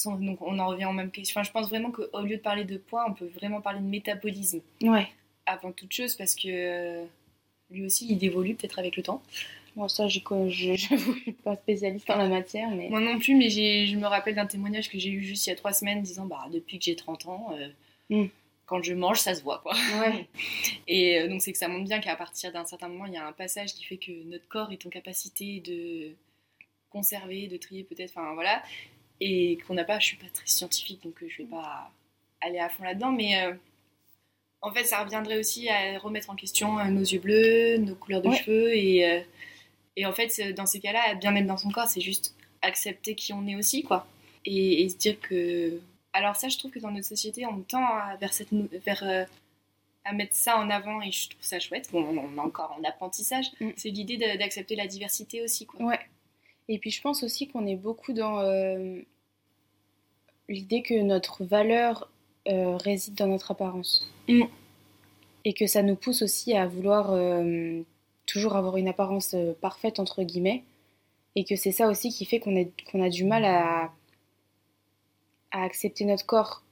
[0.05, 1.41] Donc, on en revient en même question.
[1.41, 3.87] Enfin, je pense vraiment qu'au lieu de parler de poids, on peut vraiment parler de
[3.87, 5.09] métabolisme ouais.
[5.47, 7.05] avant toute chose parce que euh,
[7.71, 9.23] lui aussi, il évolue peut-être avec le temps.
[9.75, 13.51] Bon, ça, j'avoue, je suis pas spécialiste en la matière, mais Moi non plus, mais
[13.51, 16.27] je me rappelle d'un témoignage que j'ai eu juste il y a trois semaines disant
[16.27, 17.69] bah, depuis que j'ai 30 ans, euh,
[18.09, 18.27] Mm.
[18.67, 19.59] quand je mange, ça se voit.
[19.59, 19.75] quoi.
[20.01, 20.29] ouais.
[20.89, 23.17] Et euh, donc, c'est que ça montre bien qu'à partir d'un certain moment, il y
[23.17, 26.13] a un passage qui fait que notre corps est en capacité de
[26.91, 28.63] conserver, de trier peut-être, enfin voilà.
[29.21, 31.91] Et qu'on n'a pas, je suis pas très scientifique, donc euh, je vais pas
[32.43, 33.55] aller à fond là-dedans, mais euh,
[34.61, 38.21] en fait, ça reviendrait aussi à remettre en question euh, nos yeux bleus, nos couleurs
[38.23, 38.37] de Ouais.
[38.37, 39.21] cheveux, et, euh,
[39.97, 43.33] et en fait, dans ces cas-là, bien être dans son corps, c'est juste accepter qui
[43.33, 44.07] on est aussi, quoi.
[44.45, 45.81] Et, et se dire que.
[46.13, 48.49] Alors, ça, je trouve que dans notre société, on tend à- vers cette.
[48.53, 49.25] vers, euh,
[50.05, 51.89] à mettre ça en avant et je trouve ça chouette.
[51.91, 53.47] Bon, on est encore en apprentissage.
[53.61, 53.71] Mm.
[53.77, 55.85] C'est l'idée d'accepter la diversité aussi, quoi.
[55.85, 55.99] Ouais.
[56.69, 59.01] Et puis je pense aussi qu'on est beaucoup dans euh,
[60.49, 62.11] l'idée que notre valeur
[62.49, 64.09] euh, réside dans notre apparence.
[64.29, 64.45] Mm.
[65.45, 67.83] Et que ça nous pousse aussi à vouloir euh,
[68.27, 70.65] toujours avoir une apparence parfaite, entre guillemets.
[71.37, 73.93] Et que c'est ça aussi qui fait qu'on a du mal à,
[75.53, 76.63] à accepter notre corps.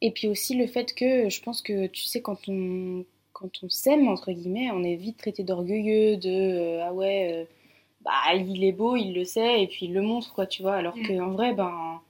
[0.00, 3.68] Et puis aussi le fait que je pense que, tu sais, quand on, quand on
[3.68, 7.46] s'aime, entre guillemets, on est vite traité d'orgueilleux, de euh, ah ouais.
[8.00, 10.74] Bah, il est beau, il le sait, et puis il le montre, quoi, tu vois.
[10.76, 11.06] Alors Mm.
[11.06, 12.00] qu'en vrai, ben,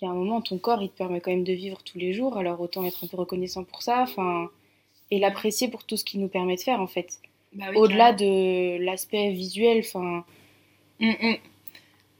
[0.00, 1.98] il y a un moment, ton corps, il te permet quand même de vivre tous
[1.98, 4.50] les jours, alors autant être un peu reconnaissant pour ça, enfin,
[5.10, 7.20] et l'apprécier pour tout ce qu'il nous permet de faire, en fait.
[7.52, 10.24] Bah oui, Au-delà de l'aspect visuel, enfin,
[11.00, 11.36] Mm, mm.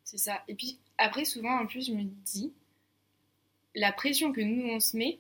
[0.05, 0.43] C'est ça.
[0.49, 2.53] Et puis après, souvent, en plus, je me dis,
[3.75, 5.19] la pression que nous, on se met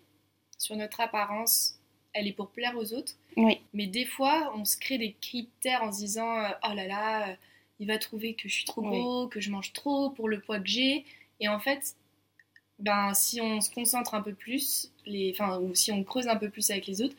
[0.58, 1.78] sur notre apparence,
[2.14, 3.14] elle est pour plaire aux autres.
[3.36, 6.86] oui, Mais des fois, on se crée des critères en se disant euh, Oh là
[6.86, 7.34] là, euh,
[7.80, 10.60] il va trouver que je suis trop gros, que je mange trop pour le poids
[10.60, 11.04] que j'ai.
[11.40, 11.94] Et en fait,
[12.78, 15.32] ben, si on se concentre un peu plus, les...
[15.34, 17.16] enfin, ou si on creuse un peu plus avec les autres,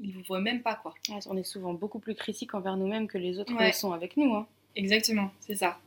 [0.00, 0.94] ils vous voient même pas, quoi.
[1.26, 3.68] On est souvent beaucoup plus critique envers nous-mêmes que les autres Ouais.
[3.68, 4.46] le sont avec nous, hein.
[4.76, 5.78] Exactement, c'est ça.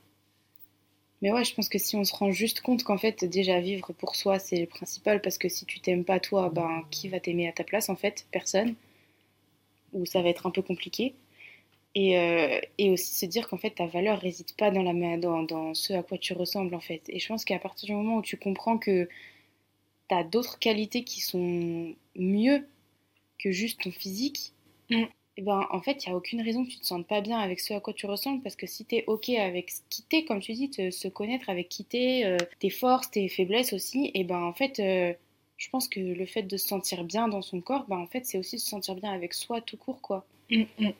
[1.21, 3.93] Mais ouais, je pense que si on se rend juste compte qu'en fait, déjà vivre
[3.93, 7.19] pour soi, c'est le principal, parce que si tu t'aimes pas toi, ben qui va
[7.19, 8.25] t'aimer à ta place en fait?
[8.31, 8.75] Personne.
[9.93, 11.15] Ou ça va être un peu compliqué.
[11.95, 15.43] Et, euh, et aussi se dire qu'en fait, ta valeur réside pas dans, la, dans,
[15.43, 17.03] dans ce à quoi tu ressembles en fait.
[17.09, 19.09] Et je pense qu'à partir du moment où tu comprends que
[20.09, 22.67] tu as d'autres qualités qui sont mieux
[23.39, 24.53] que juste ton physique,
[24.91, 25.07] Mm.
[25.37, 27.37] Eh ben, en fait, il n'y a aucune raison que tu te sentes pas bien
[27.39, 30.25] avec ce à quoi tu ressembles, parce que si tu es OK avec qui t'es,
[30.25, 34.07] comme tu dis, te, se connaître avec qui t'es, euh, tes forces, tes faiblesses aussi,
[34.07, 35.13] et eh ben en fait, euh,
[35.57, 38.25] je pense que le fait de se sentir bien dans son corps, ben en fait,
[38.25, 40.25] c'est aussi se sentir bien avec soi tout court, quoi.
[40.49, 40.91] Mm, mm.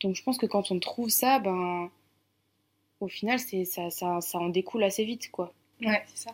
[0.00, 1.90] Donc je pense que quand on trouve ça, ben
[3.00, 5.52] au final, c'est ça, ça, ça en découle assez vite, quoi.
[5.82, 6.30] Ouais, c'est ça.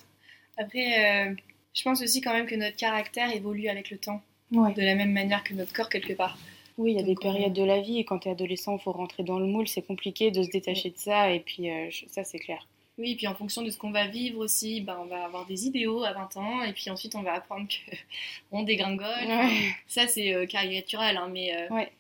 [0.57, 1.35] Après, euh,
[1.75, 4.73] je pense aussi quand même que notre caractère évolue avec le temps, Ouais.
[4.75, 6.39] de la même manière que notre corps quelque part.
[6.79, 8.77] Oui, il y a des Donc, périodes de la vie, et quand tu es adolescent,
[8.77, 11.71] il faut rentrer dans le moule, c'est compliqué de se détacher de ça, et puis
[11.71, 12.67] euh, ça, c'est clair.
[12.99, 15.47] Oui, et puis en fonction de ce qu'on va vivre aussi, ben, on va avoir
[15.47, 17.97] des idéaux à 20 ans, et puis ensuite on va apprendre que
[18.53, 19.27] on dégringole.
[19.27, 19.73] Ouais.
[19.87, 21.55] Ça, c'est euh, caricatural, hein, mais.
[21.57, 21.91] euh, Ouais.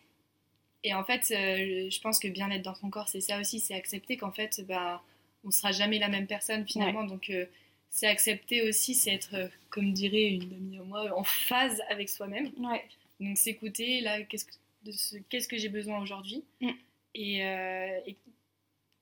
[0.84, 3.74] Et en fait, euh, je pense que bien-être dans son corps, c'est ça aussi, c'est
[3.74, 5.02] accepter qu'en fait, bah,
[5.44, 7.04] on sera jamais la même personne finalement.
[7.04, 7.46] Donc, euh,
[7.88, 12.08] c'est accepter aussi, c'est être, euh, comme dirait une amie à moi, en phase avec
[12.08, 12.50] soi-même.
[12.58, 12.84] Ouais.
[13.20, 14.52] Donc, s'écouter, là, qu'est-ce que,
[14.84, 16.70] de ce- qu'est-ce que j'ai besoin aujourd'hui Mm.
[17.14, 18.16] et, euh, et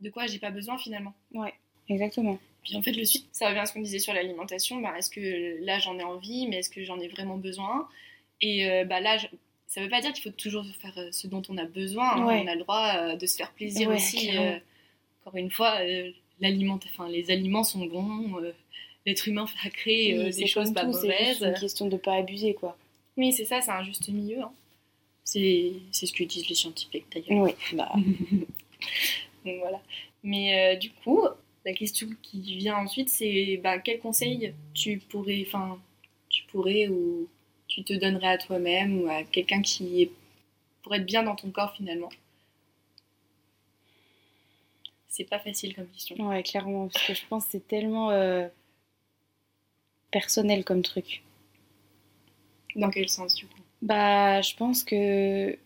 [0.01, 1.15] de quoi j'ai pas besoin finalement.
[1.89, 2.39] Exactement.
[2.63, 4.81] Puis en fait, le suite, ça revient à ce qu'on disait sur l'alimentation.
[4.81, 7.89] Bah, est-ce que là j'en ai envie, mais est-ce que j'en ai vraiment besoin?
[8.41, 9.27] Et euh, bah, là, je-
[9.67, 12.17] ça veut pas dire qu'il faut toujours faire euh, ce dont on a besoin.
[12.17, 12.27] hein.
[12.27, 12.43] Ouais.
[12.45, 14.31] On a le droit de se faire plaisir Ouais, aussi.
[15.23, 15.79] encore une fois,
[16.41, 18.41] l'aliment, enfin, les aliments sont bons.
[19.07, 21.43] L'être humain a créé Oui, des choses pas tout, C'est mauvaises.
[21.43, 22.77] une question de pas abuser, quoi.
[23.17, 24.41] Oui, c'est ça, c'est un juste milieu.
[24.43, 24.53] hein.
[25.25, 27.45] C'est c'est ce que disent les scientifiques d'ailleurs.
[27.45, 27.93] Oui, bah,
[29.45, 29.81] Donc voilà.
[30.23, 31.23] Mais euh, du coup,
[31.65, 35.79] la question qui vient ensuite, c'est bah, quel conseil tu pourrais, enfin,
[36.29, 37.29] tu pourrais ou
[37.67, 40.11] tu te donnerais à toi-même ou à quelqu'un qui est
[40.83, 42.11] pour être bien dans ton corps finalement?
[45.09, 46.29] C'est pas facile comme question.
[46.29, 48.49] ouais, clairement, parce que je pense que c'est tellement euh,
[50.11, 51.23] personnel comme truc.
[52.77, 53.60] Dans quel sens du coup?
[53.83, 55.57] Bah, je pense que.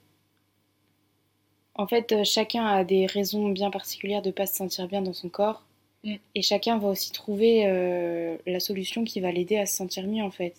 [1.75, 5.13] En fait, euh, chacun a des raisons bien particulières de pas se sentir bien dans
[5.13, 5.65] son corps.
[6.05, 6.17] Mm.
[6.35, 10.23] Et chacun va aussi trouver euh, la solution qui va l'aider à se sentir mieux,
[10.23, 10.55] en fait.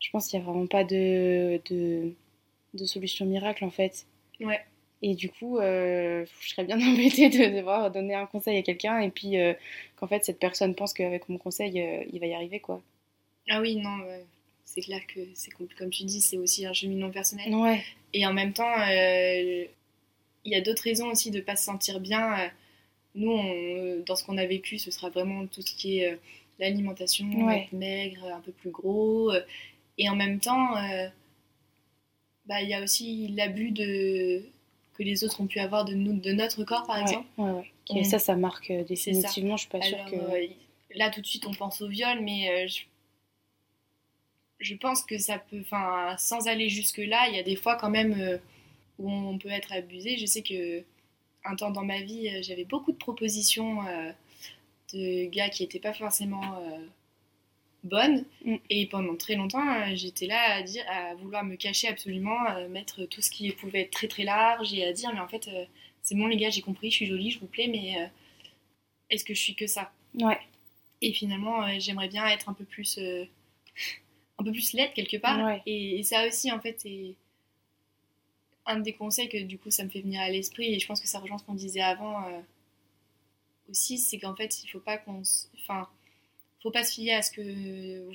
[0.00, 2.12] Je pense qu'il n'y a vraiment pas de, de,
[2.74, 4.06] de solution miracle, en fait.
[4.40, 4.60] Ouais.
[5.02, 9.00] Et du coup, euh, je serais bien embêtée de devoir donner un conseil à quelqu'un
[9.00, 9.54] et puis euh,
[9.96, 12.82] qu'en fait, cette personne pense qu'avec mon conseil, il va y arriver, quoi.
[13.50, 14.24] Ah oui, non, ouais.
[14.64, 17.54] C'est clair que c'est com- comme tu dis, c'est aussi un cheminement personnel.
[17.54, 19.64] Ouais, Et en même temps, euh,
[20.44, 22.38] il y a d'autres raisons aussi de ne pas se sentir bien.
[22.40, 22.48] Euh,
[23.16, 26.16] Nous, on- dans ce qu'on a vécu, ce sera vraiment tout ce qui est euh,
[26.58, 27.62] l'alimentation, Ouais.
[27.62, 29.30] être maigre, un peu plus gros.
[29.30, 29.40] euh,
[29.98, 31.06] et en même temps, euh,
[32.46, 34.42] bah, il y a aussi l'abus de
[34.94, 37.26] que les autres ont pu avoir de, nous, de notre corps, par ouais, exemple.
[37.38, 37.62] On-
[37.94, 38.84] Et ça, ça marque euh, ça.
[38.84, 39.56] définitivement.
[39.56, 40.14] Je suis pas sûre que.
[40.16, 40.46] euh,
[40.96, 42.80] là, tout de suite, on pense au viol, mais euh, je,
[44.64, 47.90] je pense que ça peut, enfin, sans aller jusque-là, il y a des fois quand
[47.90, 48.38] même euh,
[48.98, 50.16] où on peut être abusé.
[50.18, 50.82] Je sais que
[51.44, 54.10] un temps dans ma vie, euh, j'avais beaucoup de propositions euh,
[54.94, 56.86] de gars qui n'étaient pas forcément euh,
[57.84, 58.56] bonnes, Mm.
[58.70, 63.04] et pendant très longtemps, j'étais là à dire, à vouloir me cacher absolument, euh, mettre
[63.06, 65.50] tout ce qui pouvait être très très large et à dire, mais en fait,
[66.02, 68.10] c'est bon les gars, j'ai compris, je suis jolie, je vous plais, mais
[69.10, 69.92] est-ce que je suis que ça?
[70.14, 70.38] Ouais,
[71.02, 72.98] et finalement, j'aimerais bien être un peu plus,
[74.38, 75.44] un peu plus laide quelque part.
[75.44, 75.62] Ouais.
[75.66, 77.14] Et, et ça aussi, en fait, c'est
[78.66, 80.74] un des conseils que du coup, ça me fait venir à l'esprit.
[80.74, 82.40] Et je pense que ça rejoint ce qu'on disait avant euh,
[83.70, 85.22] aussi, c'est qu'en fait, il faut pas qu'on,
[85.60, 85.88] enfin,
[86.62, 88.08] faut pas se fier à ce que,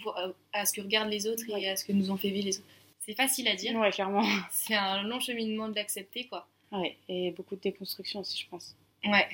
[0.53, 1.61] à ce que regardent les autres Ouais.
[1.61, 2.67] et à ce que nous ont fait vivre les autres.
[3.01, 3.75] C'est facile à dire.
[3.79, 4.23] ouais, clairement.
[4.51, 6.47] C'est un long cheminement de l'accepter, quoi.
[6.71, 8.75] Ouais, et beaucoup de déconstruction aussi, je pense.
[9.03, 9.27] Ouais.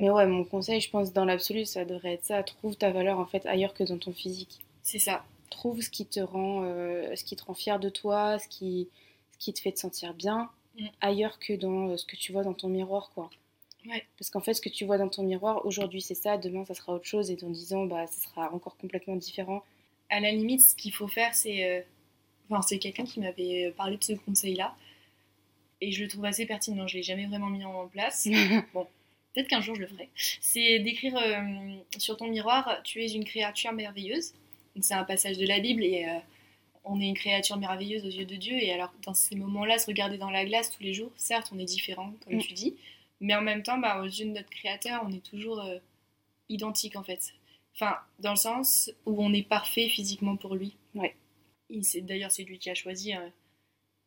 [0.00, 2.42] Mais ouais, mon conseil, je pense, dans l'absolu, ça devrait être ça.
[2.44, 4.60] Trouve ta valeur, en fait, ailleurs que dans ton physique.
[4.82, 5.24] C'est ça.
[5.50, 8.88] Trouve ce qui te rend, euh, ce qui te rend fier de toi, ce qui,
[9.32, 10.86] ce qui te fait te sentir bien, Mm.
[11.00, 13.28] ailleurs que dans euh, ce que tu vois dans ton miroir, quoi.
[13.86, 14.06] Ouais.
[14.18, 16.74] Parce qu'en fait, ce que tu vois dans ton miroir, aujourd'hui c'est ça, demain ça
[16.74, 19.64] sera autre chose, et dans 10 ans, bah, ça sera encore complètement différent.
[20.10, 21.64] à la limite, ce qu'il faut faire, c'est.
[21.64, 21.82] euh,
[22.52, 24.74] Enfin, c'est quelqu'un qui m'avait parlé de ce conseil-là.
[25.80, 26.86] Et je le trouve assez pertinent.
[26.88, 28.24] Je l'ai jamais vraiment mis en place.
[29.34, 30.08] Peut-être qu'un jour je le ferai.
[30.40, 31.16] C'est d'écrire
[31.98, 34.32] sur ton miroir Tu es une créature merveilleuse.
[34.82, 36.18] C'est un passage de la Bible et euh,
[36.84, 38.54] on est une créature merveilleuse aux yeux de Dieu.
[38.62, 41.58] Et alors, dans ces moments-là, se regarder dans la glace tous les jours, certes, on
[41.58, 42.42] est différent, comme Mm.
[42.42, 42.76] tu dis.
[43.20, 45.78] Mais en même temps, bah, aux yeux de notre créateur, on est toujours euh,
[46.48, 47.32] identique en fait.
[47.74, 50.74] Enfin, dans le sens où on est parfait physiquement pour lui.
[50.94, 51.14] Ouais.
[52.02, 53.14] D'ailleurs, c'est lui qui a choisi.
[53.14, 53.28] euh,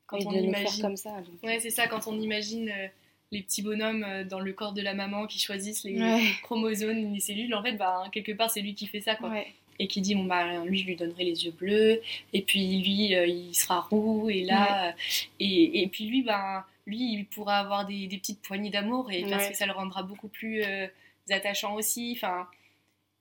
[0.06, 0.68] quand et on de imagine.
[0.68, 1.22] faire comme ça.
[1.22, 1.42] donc.
[1.44, 2.88] Ouais, c'est ça, quand on imagine euh,
[3.32, 6.22] les petits bonhommes dans le corps de la maman qui choisissent les Ouais.
[6.44, 9.30] chromosomes, les cellules, en fait, bah, quelque part, c'est lui qui fait ça, quoi.
[9.30, 9.48] Ouais.
[9.80, 12.02] Et qui dit bon bah lui je lui donnerai les yeux bleus
[12.34, 14.92] et puis lui euh, il sera roux et là euh,
[15.40, 19.24] et, et, puis lui ben lui il pourra avoir des, des petites poignées d'amour et
[19.30, 20.88] parce que ça le rendra beaucoup plus euh,
[21.30, 22.48] attachant aussi enfin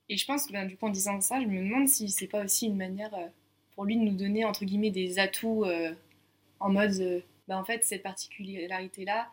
[0.09, 2.27] et je pense que ben, du coup en disant ça je me demande si c'est
[2.27, 3.15] pas aussi une manière
[3.75, 5.65] pour lui de nous donner entre guillemets des atouts
[6.61, 9.29] en mode ben, en fait cette particularité là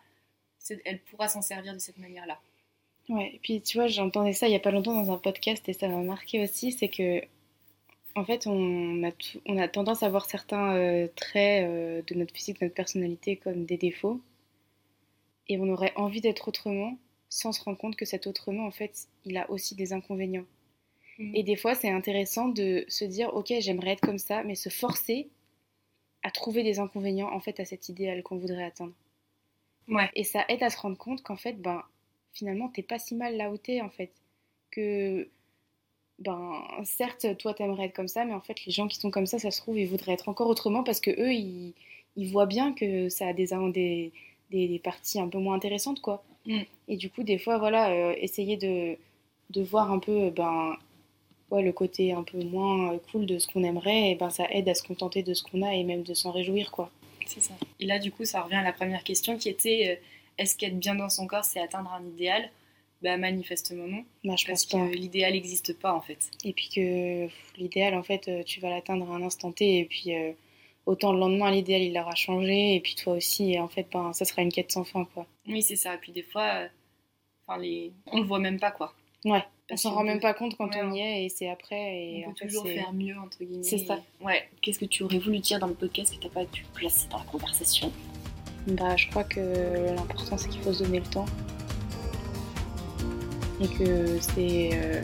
[0.84, 2.40] elle pourra s'en servir de cette manière là
[3.10, 5.68] Ouais, et puis tu vois, j'entendais ça il y a pas longtemps dans un podcast
[5.68, 7.20] et ça m'a marqué aussi, c'est que
[8.16, 9.10] en fait, on a,
[9.46, 13.36] on a tendance à voir certains euh, traits euh, de notre physique, de notre personnalité
[13.36, 14.20] comme des défauts,
[15.48, 16.96] et on aurait envie d'être autrement
[17.28, 20.46] sans se rendre compte que cet autrement, en fait, il a aussi des inconvénients.
[21.18, 21.34] Mmh.
[21.36, 24.68] Et des fois, c'est intéressant de se dire, ok, j'aimerais être comme ça, mais se
[24.68, 25.28] forcer
[26.22, 28.92] à trouver des inconvénients, en fait, à cet idéal qu'on voudrait atteindre.
[29.88, 30.10] Ouais.
[30.14, 31.82] Et ça aide à se rendre compte qu'en fait, ben,
[32.32, 34.10] finalement, t'es pas si mal là où t'es, en fait.
[34.70, 35.28] Que,
[36.18, 39.26] ben, certes, toi, t'aimerais être comme ça, mais en fait, les gens qui sont comme
[39.26, 41.74] ça, ça se trouve, ils voudraient être encore autrement parce que eux, ils,
[42.16, 44.12] ils voient bien que ça a des, des,
[44.50, 46.22] des, des parties un peu moins intéressantes, quoi.
[46.46, 46.60] Mm.
[46.88, 48.96] Et du coup, des fois, voilà, euh, essayer de,
[49.50, 50.76] de voir un peu, ben,
[51.50, 54.68] ouais, le côté un peu moins cool de ce qu'on aimerait, et ben, ça aide
[54.68, 56.90] à se contenter de ce qu'on a et même de s'en réjouir, quoi.
[57.26, 57.54] C'est ça.
[57.78, 60.00] Et là, du coup, ça revient à la première question qui était.
[60.38, 62.50] Est-ce qu'être bien dans son corps, c'est atteindre un idéal
[63.02, 64.04] bah, manifestement non.
[64.24, 66.30] Bah, je parce pense que l'idéal n'existe pas en fait.
[66.44, 69.84] Et puis que l'idéal, en fait, euh, tu vas l'atteindre à un instant T et
[69.86, 70.32] puis euh,
[70.86, 74.12] autant le lendemain, l'idéal, il aura changé et puis toi aussi, et en fait, ben,
[74.12, 75.26] ça sera une quête sans fin, quoi.
[75.46, 75.94] Oui, c'est ça.
[75.94, 77.92] Et puis des fois, euh, les...
[78.06, 78.94] on le voit même pas, quoi.
[79.24, 79.42] Ouais.
[79.68, 80.08] Parce on s'en rend peut...
[80.08, 81.76] même pas compte quand ouais, on y est et c'est après.
[81.76, 83.62] Et on en peut toujours fait, faire mieux, entre guillemets.
[83.62, 84.00] C'est ça.
[84.20, 84.48] Ouais.
[84.60, 87.08] Qu'est-ce que tu aurais voulu dire dans le podcast que tu n'as pas pu placer
[87.08, 87.92] dans la conversation?
[88.66, 89.40] Bah, je crois que
[89.94, 91.26] l'important c'est qu'il faut se donner le temps
[93.60, 95.02] et que c'est euh,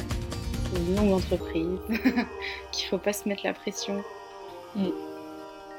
[0.76, 1.78] une longue entreprise,
[2.72, 4.02] qu'il faut pas se mettre la pression
[4.74, 4.88] mm.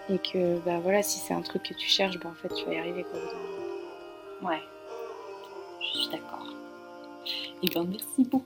[0.09, 2.65] et que bah voilà si c'est un truc que tu cherches, bah en fait tu
[2.65, 4.49] vas y arriver quoi.
[4.49, 4.61] Ouais,
[5.81, 6.53] je suis d'accord.
[7.63, 8.45] Et ben merci beaucoup